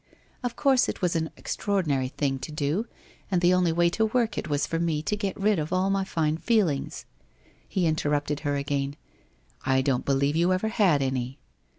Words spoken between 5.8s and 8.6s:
my fine feelings' He interrupted her